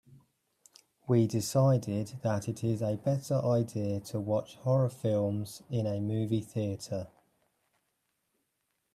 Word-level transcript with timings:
We 1.07 1.27
decided 1.27 2.21
that 2.23 2.49
it 2.49 2.63
is 2.63 2.81
a 2.81 2.95
better 2.97 3.35
idea 3.35 3.99
to 3.99 4.19
watch 4.19 4.55
horror 4.55 4.89
films 4.89 5.61
in 5.69 5.85
a 5.85 5.99
movie 5.99 6.41
theater. 6.41 7.07